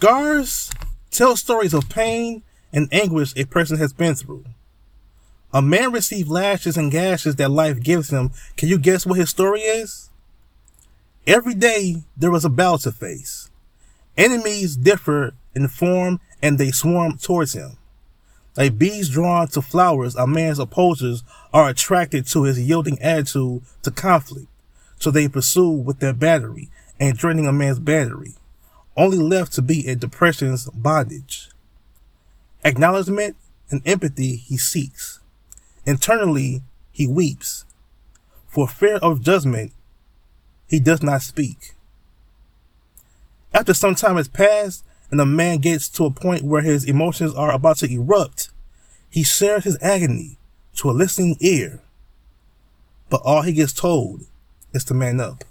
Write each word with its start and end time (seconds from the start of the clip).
Scars 0.00 0.70
tell 1.10 1.34
stories 1.34 1.74
of 1.74 1.88
pain 1.88 2.44
and 2.72 2.88
anguish 2.92 3.32
a 3.34 3.44
person 3.44 3.78
has 3.78 3.92
been 3.92 4.14
through. 4.14 4.44
A 5.52 5.60
man 5.60 5.90
received 5.90 6.28
lashes 6.28 6.76
and 6.76 6.92
gashes 6.92 7.34
that 7.34 7.50
life 7.50 7.80
gives 7.80 8.10
him. 8.10 8.30
Can 8.56 8.68
you 8.68 8.78
guess 8.78 9.04
what 9.04 9.18
his 9.18 9.30
story 9.30 9.62
is? 9.62 10.10
Every 11.26 11.52
day 11.52 12.04
there 12.16 12.30
was 12.30 12.44
a 12.44 12.48
battle 12.48 12.78
to 12.78 12.92
face. 12.92 13.50
Enemies 14.16 14.76
differ 14.76 15.32
in 15.56 15.66
form 15.66 16.20
and 16.40 16.58
they 16.58 16.70
swarm 16.70 17.18
towards 17.18 17.54
him. 17.54 17.76
Like 18.56 18.78
bees 18.78 19.08
drawn 19.08 19.48
to 19.48 19.60
flowers, 19.60 20.14
a 20.14 20.28
man's 20.28 20.60
opposers 20.60 21.24
are 21.52 21.68
attracted 21.68 22.24
to 22.28 22.44
his 22.44 22.60
yielding 22.60 23.02
attitude 23.02 23.62
to 23.82 23.90
conflict. 23.90 24.46
So 25.00 25.10
they 25.10 25.26
pursue 25.26 25.70
with 25.70 25.98
their 25.98 26.14
battery 26.14 26.70
and 27.00 27.18
draining 27.18 27.48
a 27.48 27.52
man's 27.52 27.80
battery, 27.80 28.34
only 28.98 29.16
left 29.16 29.52
to 29.52 29.62
be 29.62 29.86
in 29.86 29.98
depression's 29.98 30.68
bondage. 30.70 31.50
Acknowledgement 32.64 33.36
and 33.70 33.80
empathy 33.86 34.36
he 34.36 34.58
seeks. 34.58 35.20
Internally, 35.86 36.62
he 36.90 37.06
weeps. 37.06 37.64
For 38.48 38.66
fear 38.66 38.96
of 38.96 39.22
judgment, 39.22 39.72
he 40.66 40.80
does 40.80 41.02
not 41.02 41.22
speak. 41.22 41.74
After 43.54 43.72
some 43.72 43.94
time 43.94 44.16
has 44.16 44.28
passed 44.28 44.84
and 45.10 45.18
the 45.18 45.24
man 45.24 45.58
gets 45.58 45.88
to 45.90 46.04
a 46.04 46.10
point 46.10 46.42
where 46.42 46.62
his 46.62 46.84
emotions 46.84 47.34
are 47.34 47.52
about 47.52 47.78
to 47.78 47.90
erupt, 47.90 48.50
he 49.08 49.22
shares 49.22 49.64
his 49.64 49.78
agony 49.80 50.38
to 50.76 50.90
a 50.90 50.92
listening 50.92 51.36
ear. 51.40 51.80
But 53.08 53.22
all 53.24 53.42
he 53.42 53.52
gets 53.52 53.72
told 53.72 54.26
is 54.74 54.84
to 54.84 54.94
man 54.94 55.20
up. 55.20 55.44